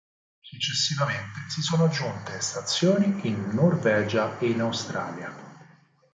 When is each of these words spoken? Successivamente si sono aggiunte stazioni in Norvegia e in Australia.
Successivamente 0.41 1.41
si 1.49 1.61
sono 1.61 1.83
aggiunte 1.83 2.41
stazioni 2.41 3.19
in 3.27 3.49
Norvegia 3.49 4.39
e 4.39 4.47
in 4.49 4.61
Australia. 4.61 5.31